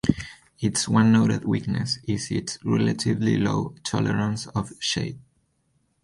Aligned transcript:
Its 0.59 0.87
one 0.89 1.11
noted 1.11 1.45
weakness 1.45 1.99
is 2.07 2.31
its 2.31 2.57
relatively 2.65 3.37
low 3.37 3.75
tolerance 3.83 4.47
of 4.47 4.71
shade. 4.79 5.19